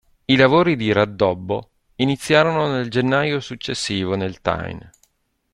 I 0.25 0.35
lavori 0.35 0.75
di 0.75 0.91
raddobbo 0.91 1.69
iniziarono 1.97 2.65
nel 2.71 2.89
gennaio 2.89 3.39
successivo 3.39 4.15
nel 4.15 4.41
Tyne. 4.41 4.89